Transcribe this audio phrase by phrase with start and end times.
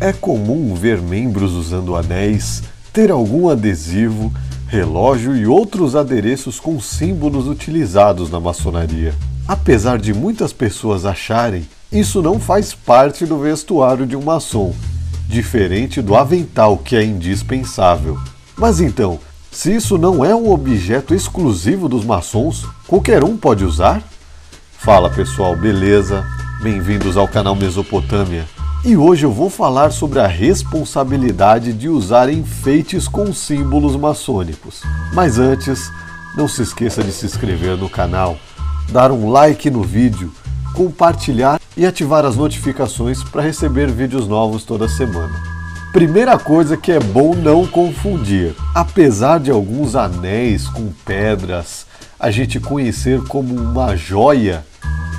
[0.00, 2.62] É comum ver membros usando anéis,
[2.92, 4.32] ter algum adesivo,
[4.68, 9.12] relógio e outros adereços com símbolos utilizados na maçonaria.
[9.46, 14.72] Apesar de muitas pessoas acharem, isso não faz parte do vestuário de um maçom,
[15.28, 18.16] diferente do avental que é indispensável.
[18.56, 19.18] Mas então,
[19.50, 24.00] se isso não é um objeto exclusivo dos maçons, qualquer um pode usar?
[24.78, 26.24] Fala pessoal, beleza?
[26.62, 28.46] Bem-vindos ao canal Mesopotâmia.
[28.84, 34.82] E hoje eu vou falar sobre a responsabilidade de usar enfeites com símbolos maçônicos.
[35.12, 35.90] Mas antes,
[36.36, 38.38] não se esqueça de se inscrever no canal,
[38.92, 40.32] dar um like no vídeo,
[40.74, 45.34] compartilhar e ativar as notificações para receber vídeos novos toda semana.
[45.92, 48.54] Primeira coisa que é bom não confundir.
[48.72, 51.84] Apesar de alguns anéis com pedras
[52.18, 54.64] a gente conhecer como uma joia,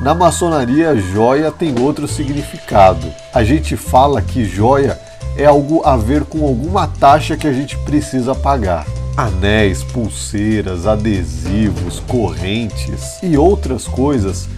[0.00, 3.06] na maçonaria, joia tem outro significado.
[3.32, 4.98] A gente fala que joia
[5.36, 8.86] é algo a ver com alguma taxa que a gente precisa pagar.
[9.16, 14.48] Anéis, pulseiras, adesivos, correntes e outras coisas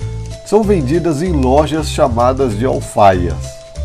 [0.46, 3.36] são vendidas em lojas chamadas de alfaias.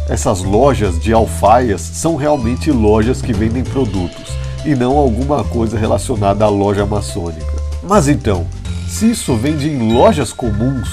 [0.09, 4.31] Essas lojas de alfaias são realmente lojas que vendem produtos
[4.66, 7.52] e não alguma coisa relacionada à loja maçônica.
[7.83, 8.45] Mas então,
[8.88, 10.89] se isso vende em lojas comuns,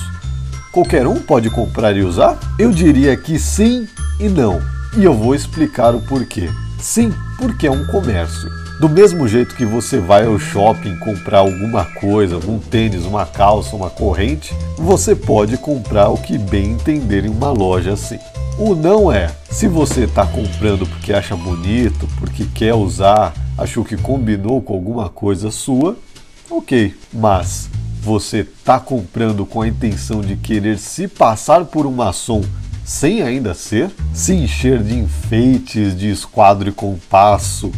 [0.73, 2.39] qualquer um pode comprar e usar?
[2.59, 3.89] Eu diria que sim
[4.21, 4.61] e não.
[4.97, 6.49] E eu vou explicar o porquê.
[6.81, 8.49] Sim, porque é um comércio.
[8.81, 13.75] Do mesmo jeito que você vai ao shopping comprar alguma coisa, um tênis, uma calça,
[13.75, 18.19] uma corrente, você pode comprar o que bem entender em uma loja assim.
[18.57, 23.97] O não é, se você está comprando porque acha bonito, porque quer usar, achou que
[23.97, 25.97] combinou com alguma coisa sua,
[26.49, 26.95] ok.
[27.13, 27.69] Mas
[28.09, 32.43] você está comprando com a intenção de querer se passar por um maçom
[32.83, 37.71] sem ainda ser, se encher de enfeites, de esquadro e compasso,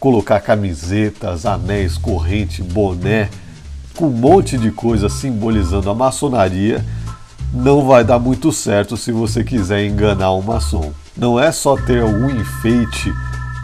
[0.00, 3.30] colocar camisetas, anéis, corrente, boné,
[3.94, 6.84] com um monte de coisa simbolizando a maçonaria,
[7.54, 10.92] não vai dar muito certo se você quiser enganar um maçom.
[11.16, 13.12] Não é só ter algum enfeite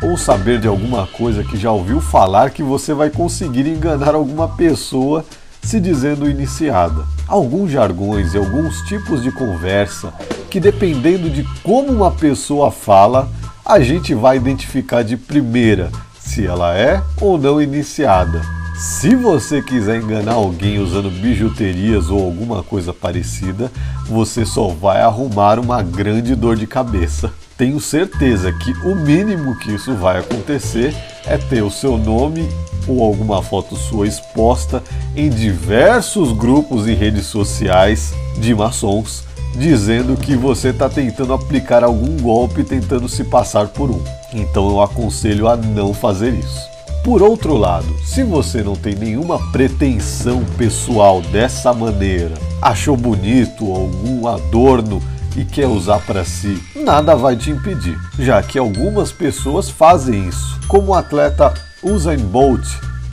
[0.00, 4.46] ou saber de alguma coisa que já ouviu falar que você vai conseguir enganar alguma
[4.46, 5.24] pessoa
[5.62, 7.04] se dizendo iniciada.
[7.26, 10.12] Alguns jargões e alguns tipos de conversa
[10.50, 13.28] que, dependendo de como uma pessoa fala,
[13.64, 18.40] a gente vai identificar de primeira se ela é ou não iniciada.
[18.78, 23.72] Se você quiser enganar alguém usando bijuterias ou alguma coisa parecida,
[24.06, 27.32] você só vai arrumar uma grande dor de cabeça.
[27.56, 30.94] Tenho certeza que o mínimo que isso vai acontecer
[31.28, 32.48] é ter o seu nome
[32.86, 34.82] ou alguma foto sua exposta
[35.14, 39.24] em diversos grupos e redes sociais de maçons,
[39.54, 44.02] dizendo que você está tentando aplicar algum golpe tentando se passar por um.
[44.32, 46.68] Então eu aconselho a não fazer isso.
[47.04, 54.26] Por outro lado, se você não tem nenhuma pretensão pessoal dessa maneira, achou bonito algum
[54.26, 55.00] adorno
[55.38, 60.58] e quer usar para si, nada vai te impedir, já que algumas pessoas fazem isso,
[60.66, 62.66] como o atleta Usain Bolt,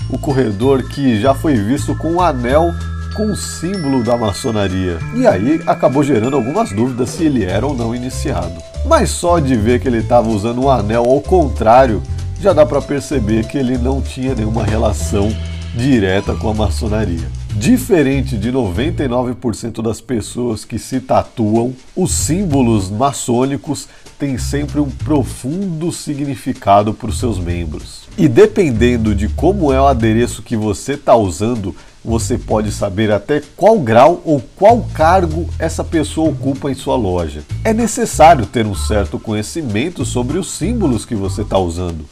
[0.09, 2.73] o corredor que já foi visto com um anel
[3.15, 4.97] com o símbolo da maçonaria.
[5.13, 8.55] E aí acabou gerando algumas dúvidas se ele era ou não iniciado.
[8.87, 12.01] Mas só de ver que ele estava usando um anel ao contrário,
[12.41, 15.29] já dá para perceber que ele não tinha nenhuma relação
[15.75, 17.34] direta com a maçonaria.
[17.55, 23.87] Diferente de 99% das pessoas que se tatuam, os símbolos maçônicos
[24.19, 28.09] têm sempre um profundo significado para os seus membros.
[28.17, 31.73] E dependendo de como é o adereço que você está usando,
[32.03, 37.41] você pode saber até qual grau ou qual cargo essa pessoa ocupa em sua loja.
[37.63, 42.05] É necessário ter um certo conhecimento sobre os símbolos que você está usando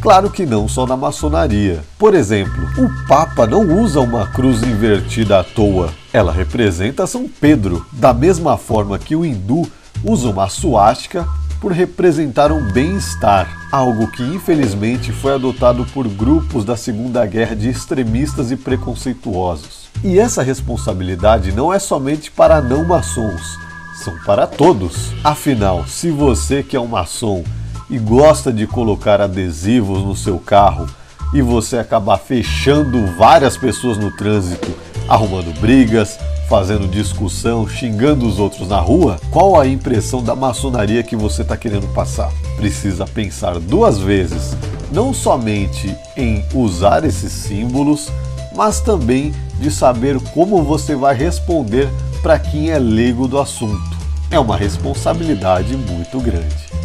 [0.00, 1.84] Claro que não só na maçonaria.
[1.98, 5.90] Por exemplo, o Papa não usa uma cruz invertida à toa.
[6.10, 9.70] Ela representa São Pedro, da mesma forma que o hindu
[10.02, 11.28] usa uma suástica
[11.60, 17.68] por representar um bem-estar, algo que infelizmente foi adotado por grupos da Segunda Guerra de
[17.68, 19.90] extremistas e preconceituosos.
[20.02, 23.58] E essa responsabilidade não é somente para não maçons,
[24.02, 25.12] são para todos.
[25.22, 27.44] Afinal, se você que é um maçom
[27.90, 30.86] e gosta de colocar adesivos no seu carro
[31.34, 34.72] e você acabar fechando várias pessoas no trânsito,
[35.08, 41.14] arrumando brigas, fazendo discussão, xingando os outros na rua, qual a impressão da maçonaria que
[41.14, 42.32] você está querendo passar?
[42.56, 44.56] Precisa pensar duas vezes,
[44.90, 48.10] não somente em usar esses símbolos,
[48.56, 51.88] mas também de saber como você vai responder
[52.22, 53.96] para quem é leigo do assunto.
[54.30, 56.79] É uma responsabilidade muito grande.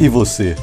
[0.00, 0.56] E você?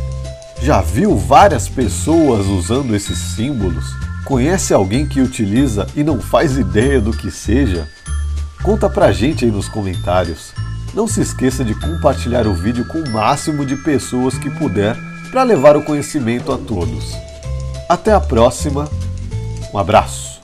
[0.63, 3.85] Já viu várias pessoas usando esses símbolos?
[4.25, 7.87] Conhece alguém que utiliza e não faz ideia do que seja?
[8.63, 10.53] Conta pra gente aí nos comentários.
[10.91, 14.97] Não se esqueça de compartilhar o vídeo com o máximo de pessoas que puder
[15.29, 17.13] para levar o conhecimento a todos.
[17.87, 18.89] Até a próxima.
[19.71, 20.36] Um abraço.